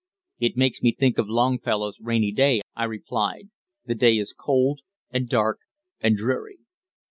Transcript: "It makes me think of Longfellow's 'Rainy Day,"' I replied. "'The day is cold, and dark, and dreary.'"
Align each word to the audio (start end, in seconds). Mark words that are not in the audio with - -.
"It 0.39 0.57
makes 0.57 0.81
me 0.81 0.95
think 0.95 1.19
of 1.19 1.29
Longfellow's 1.29 1.99
'Rainy 1.99 2.31
Day,"' 2.31 2.61
I 2.75 2.85
replied. 2.85 3.51
"'The 3.85 3.93
day 3.93 4.17
is 4.17 4.33
cold, 4.33 4.79
and 5.11 5.29
dark, 5.29 5.59
and 5.99 6.17
dreary.'" 6.17 6.57